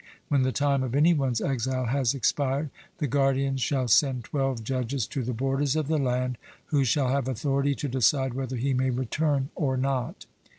When 0.29 0.41
the 0.41 0.51
time 0.51 0.81
of 0.81 0.95
any 0.95 1.13
one's 1.13 1.41
exile 1.41 1.85
has 1.85 2.15
expired, 2.15 2.71
the 2.97 3.05
guardians 3.05 3.61
shall 3.61 3.87
send 3.87 4.23
twelve 4.23 4.63
judges 4.63 5.05
to 5.05 5.21
the 5.21 5.31
borders 5.31 5.75
of 5.75 5.87
the 5.87 5.99
land, 5.99 6.39
who 6.65 6.83
shall 6.83 7.09
have 7.09 7.27
authority 7.27 7.75
to 7.75 7.87
decide 7.87 8.33
whether 8.33 8.55
he 8.55 8.73
may 8.73 8.89
return 8.89 9.51
or 9.53 9.77
not. 9.77 10.25